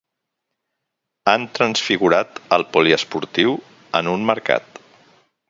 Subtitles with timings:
[1.33, 3.55] Han transfigurat el poliesportiu
[4.01, 4.83] en un mercat.